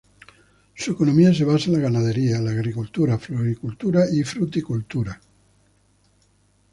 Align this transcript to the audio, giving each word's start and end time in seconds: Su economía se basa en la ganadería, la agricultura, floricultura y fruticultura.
Su 0.73 0.93
economía 0.93 1.31
se 1.31 1.45
basa 1.45 1.67
en 1.67 1.73
la 1.73 1.81
ganadería, 1.87 2.39
la 2.39 2.49
agricultura, 2.49 3.19
floricultura 3.19 4.01
y 4.11 4.23
fruticultura. 4.23 5.21